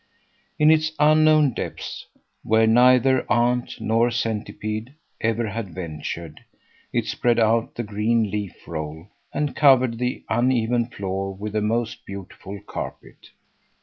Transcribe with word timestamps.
In 0.57 0.71
its 0.71 0.93
unknown 0.97 1.53
depths, 1.53 2.07
where 2.41 2.65
neither 2.65 3.31
ant 3.31 3.79
nor 3.79 4.09
centipede 4.09 4.95
ever 5.21 5.49
had 5.49 5.75
ventured, 5.75 6.43
it 6.91 7.05
spread 7.05 7.37
out 7.37 7.75
the 7.75 7.83
green 7.83 8.31
leaf 8.31 8.67
roll 8.67 9.09
and 9.31 9.55
covered 9.55 9.99
the 9.99 10.23
uneven 10.27 10.87
floor 10.89 11.35
with 11.35 11.53
the 11.53 11.61
most 11.61 12.03
beautiful 12.07 12.59
carpet. 12.65 13.29